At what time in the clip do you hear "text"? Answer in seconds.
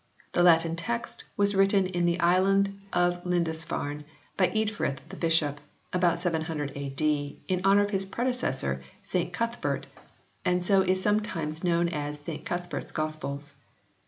0.75-1.25